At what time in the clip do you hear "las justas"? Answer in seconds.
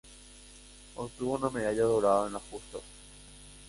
2.33-2.81